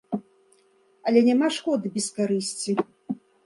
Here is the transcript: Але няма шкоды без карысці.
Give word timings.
Але 1.11 1.19
няма 1.29 1.47
шкоды 1.59 1.87
без 2.01 2.07
карысці. 2.19 2.71